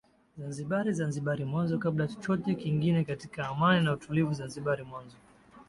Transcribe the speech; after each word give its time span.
zanzibari 0.39 0.89
zanzibari 0.97 1.43
mwanzo 1.51 1.77
kabla 1.83 2.07
chochote 2.07 2.55
kingine 2.55 3.03
katika 3.03 3.47
amani 3.49 3.85
na 3.85 3.93
utulivu 3.93 4.33
zanzibari 4.33 4.83
mwanzo 4.83 5.15